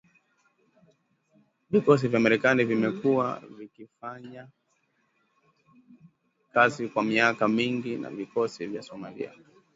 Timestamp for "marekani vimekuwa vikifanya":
2.19-4.47